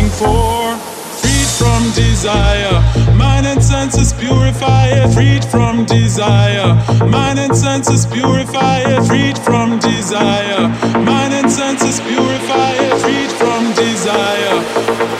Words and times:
looking 0.00 0.10
for. 0.18 0.76
Freed 1.20 1.48
from 1.58 1.82
desire, 1.92 2.80
mind 3.14 3.46
and 3.46 3.62
senses 3.62 4.12
purify 4.14 4.86
it. 4.86 5.12
Freed 5.12 5.44
from 5.44 5.84
desire, 5.84 6.74
mind 7.06 7.38
and 7.38 7.54
senses 7.54 8.06
purify 8.06 8.78
it. 8.78 9.06
Freed 9.06 9.38
from 9.38 9.78
desire, 9.78 10.68
mind 11.04 11.34
and 11.34 11.50
senses 11.50 12.00
purify 12.00 12.72
it. 12.72 12.98
Freed 13.02 13.30
from 13.32 13.74
desire. 13.74 15.19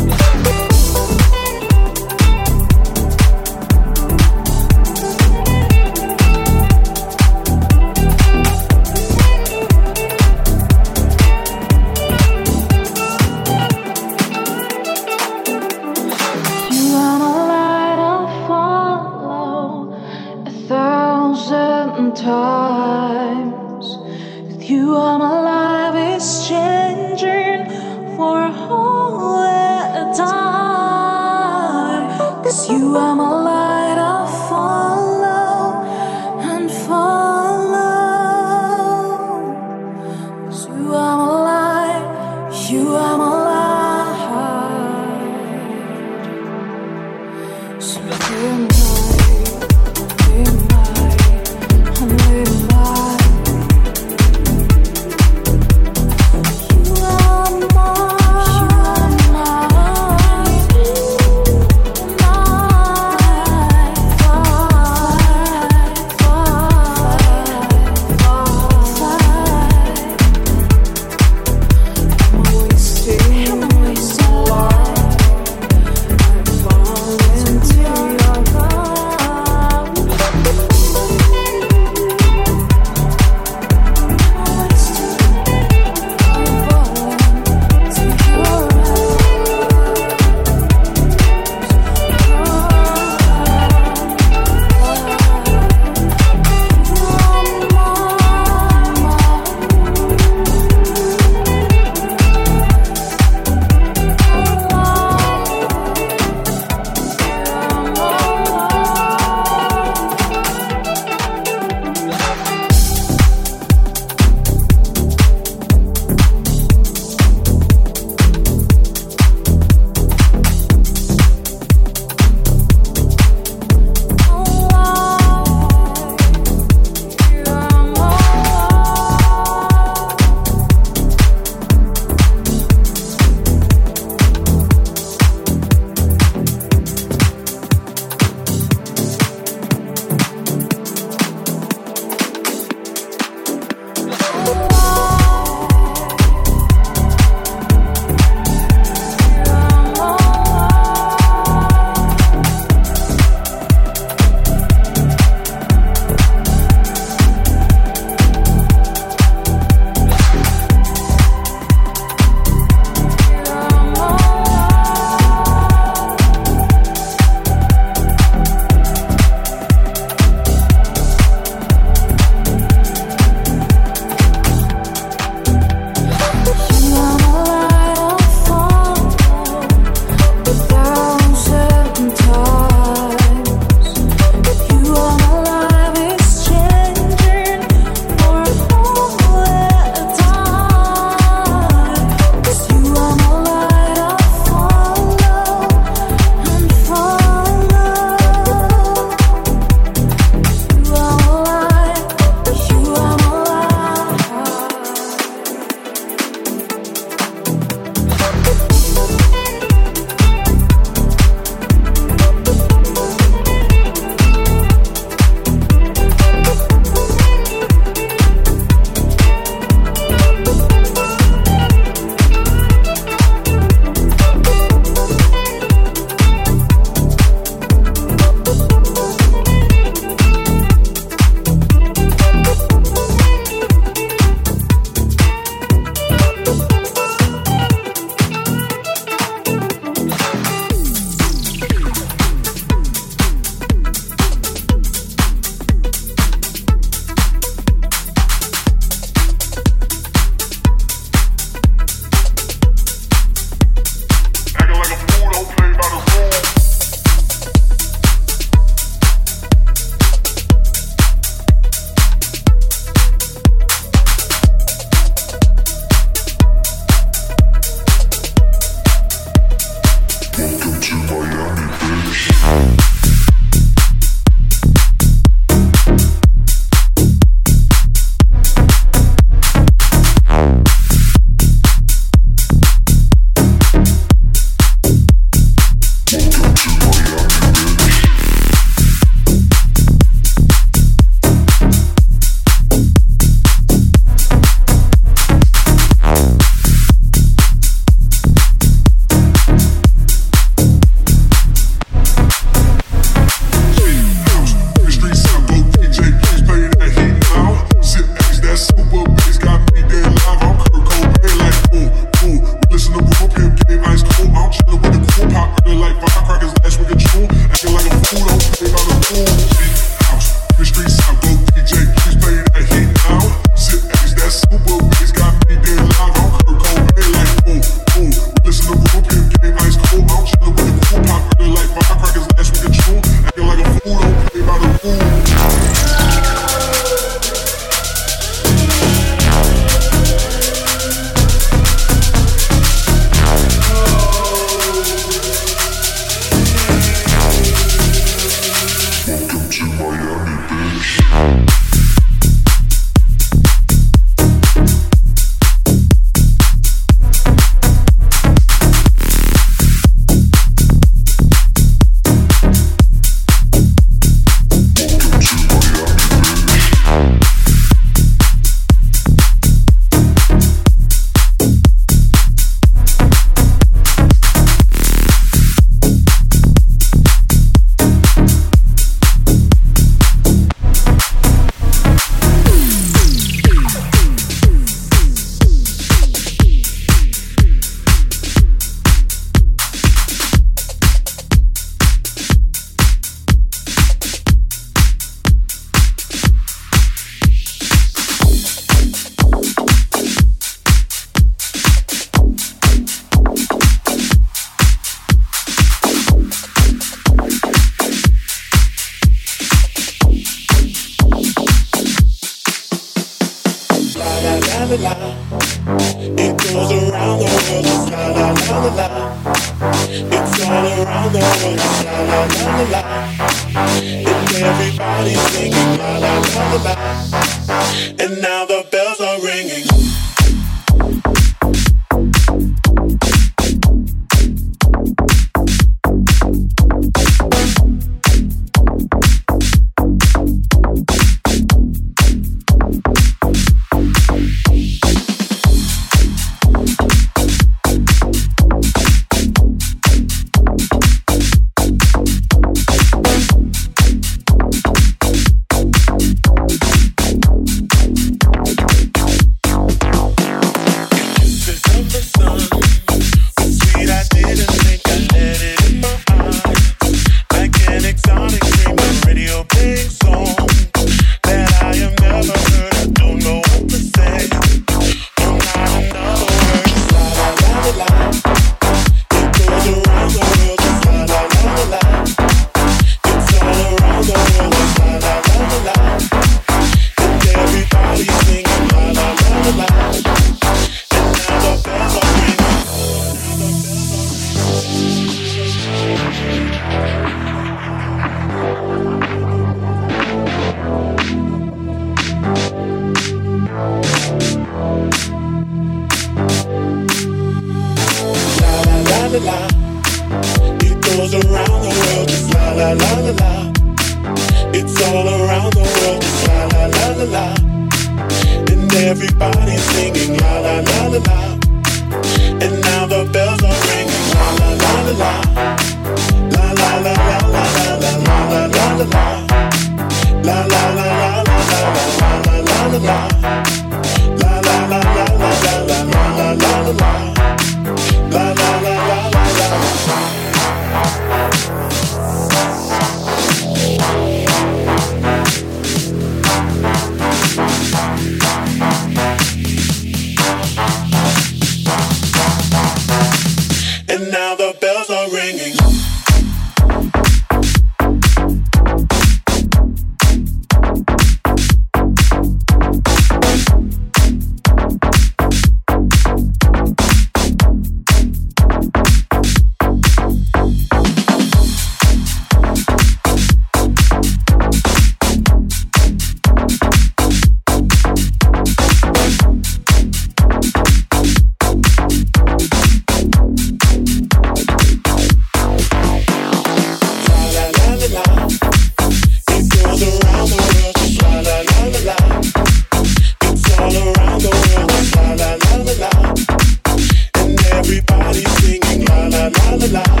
la 599.51 599.67
la 599.67 599.67
la. 599.67 600.00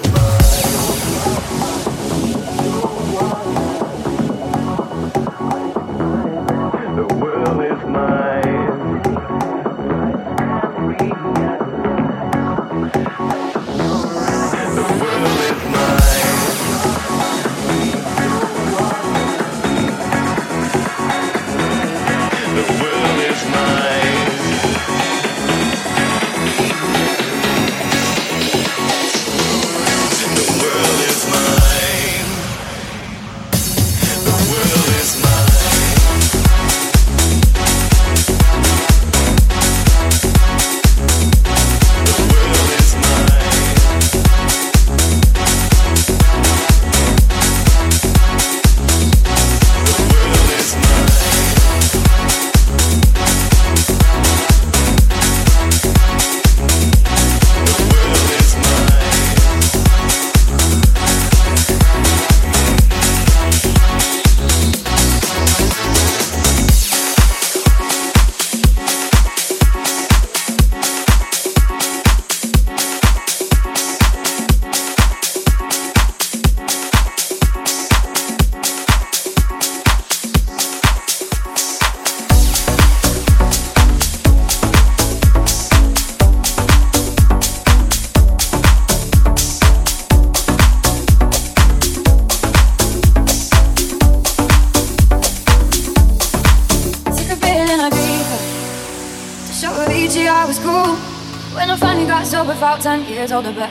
heures 103.31 103.43
de 103.43 103.51
beurre. 103.51 103.70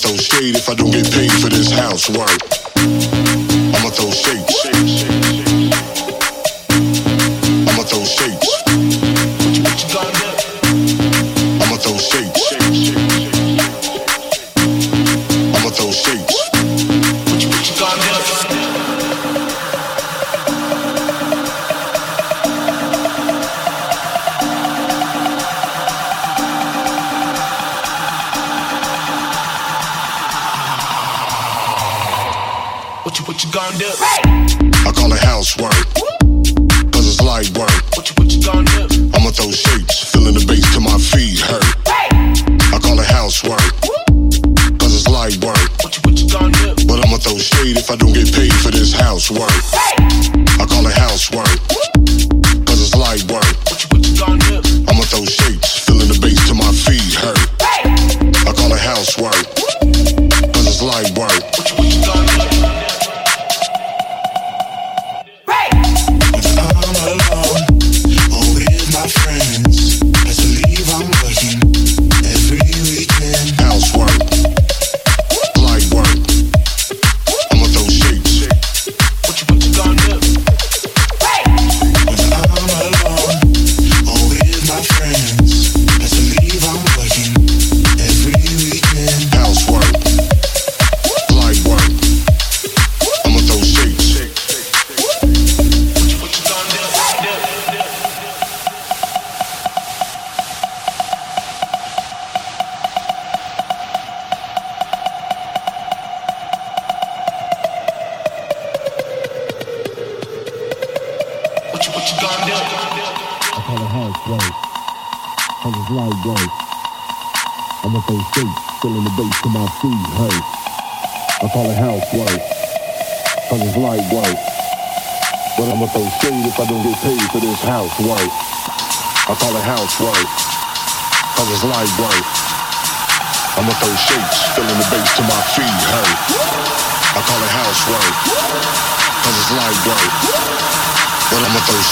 throw 0.00 0.16
shade 0.16 0.56
if 0.56 0.68
I 0.68 0.74
don't 0.74 0.90
get 0.90 1.10
paid 1.12 1.30
for 1.30 1.48
this 1.50 1.70
housework. 1.70 2.30
I'ma 3.76 3.90
throw 3.90 4.10
shapes. 4.10 4.49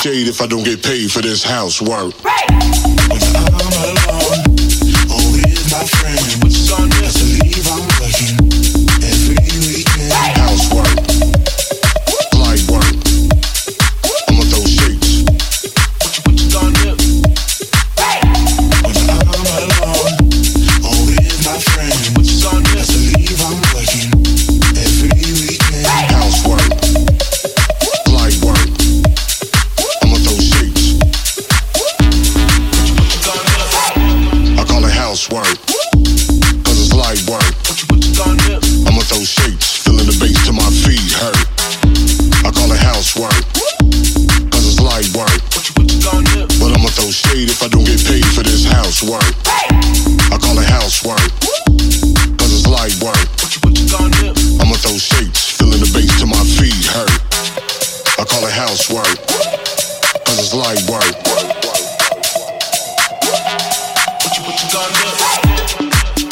shade 0.09 0.29
if 0.29 0.41
I 0.41 0.47
don't 0.47 0.65
get 0.65 0.83
paid 0.83 1.11
for 1.13 1.21
this 1.21 1.43
housework. 1.43 2.28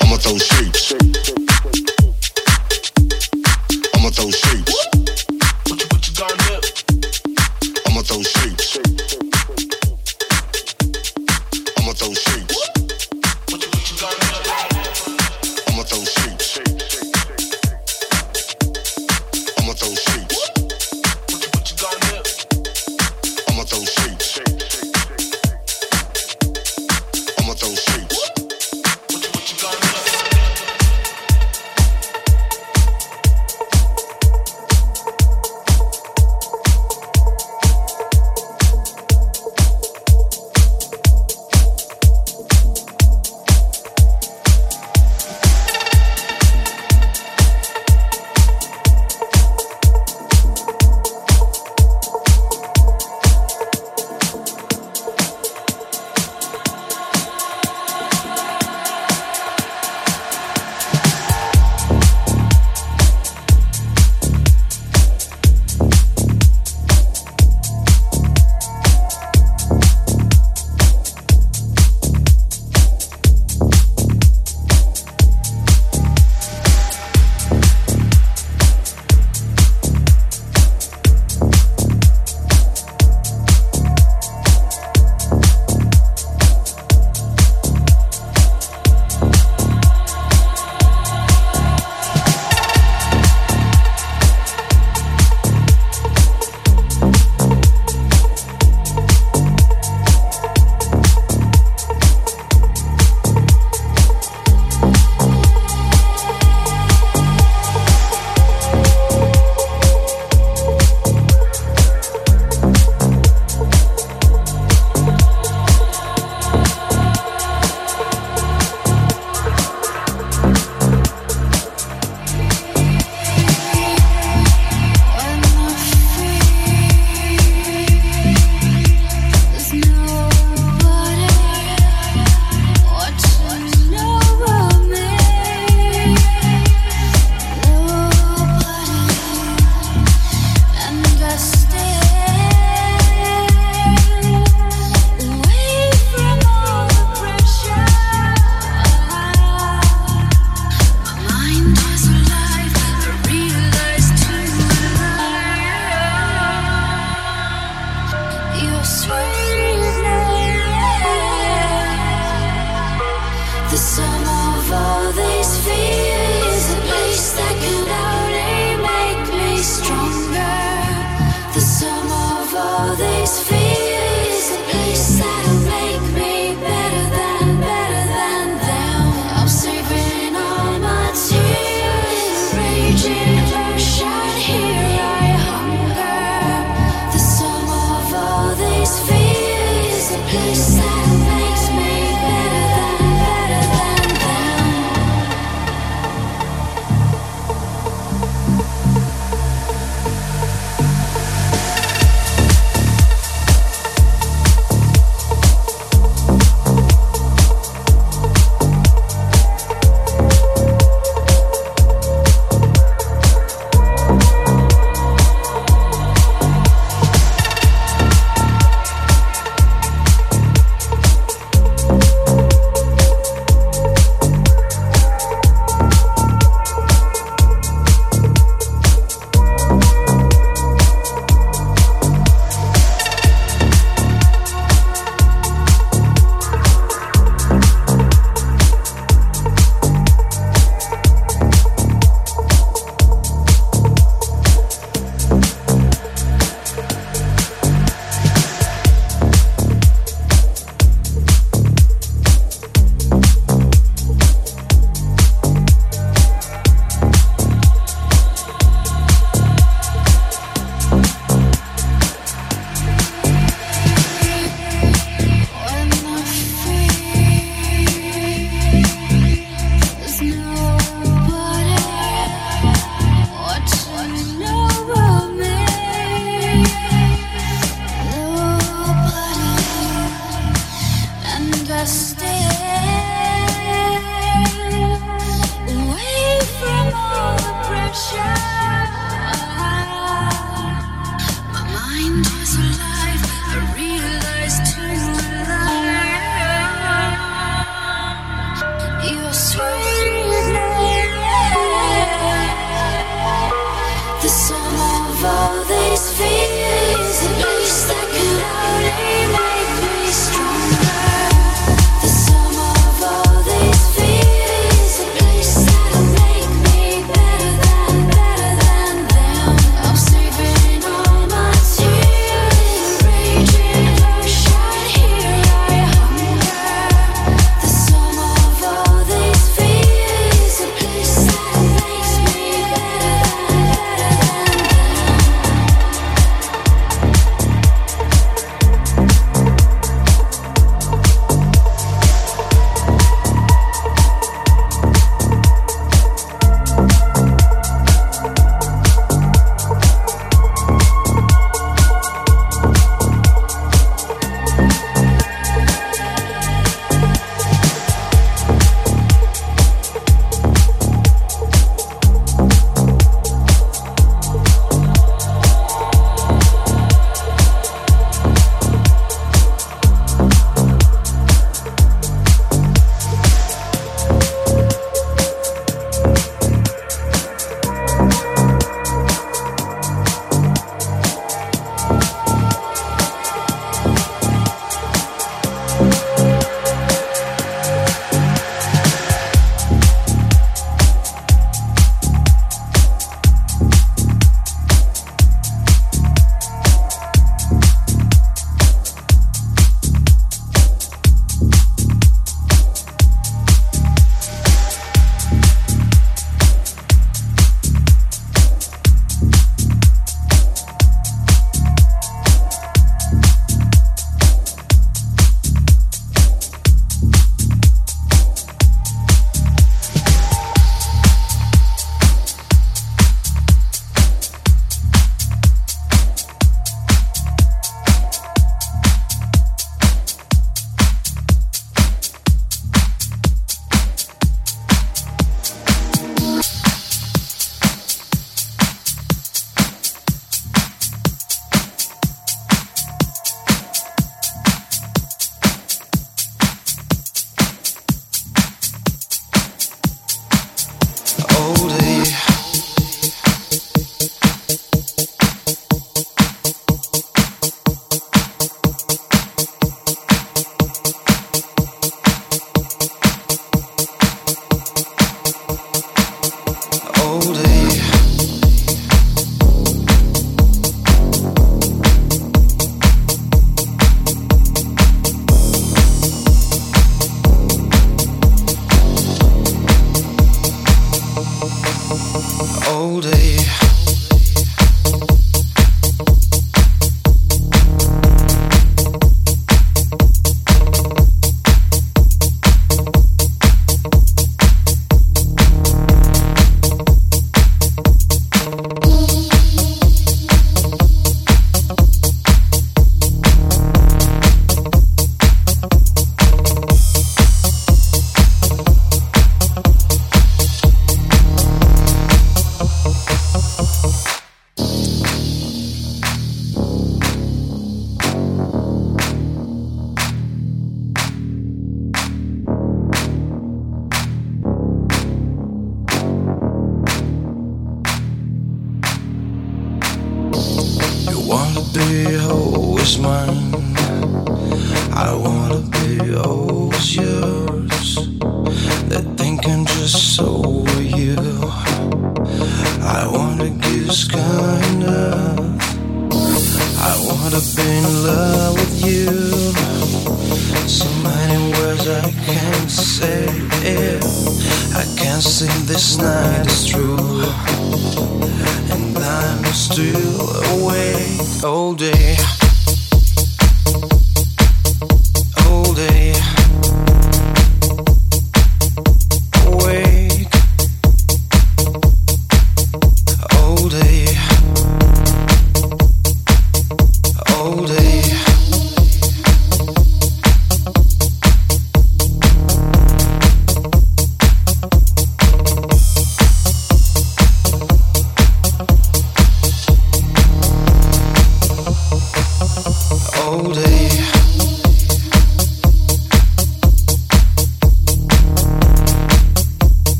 I'ma 0.00 0.16
throw 0.16 0.38
shapes. 0.38 1.17